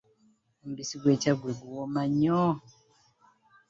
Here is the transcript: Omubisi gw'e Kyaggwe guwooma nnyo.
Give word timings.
Omubisi 0.61 0.95
gw'e 1.01 1.15
Kyaggwe 1.21 1.51
guwooma 1.59 2.01
nnyo. 2.11 2.43